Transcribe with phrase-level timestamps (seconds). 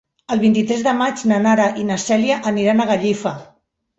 [0.35, 3.35] El vint-i-tres de maig na Nara i na Cèlia aniran a Gallifa.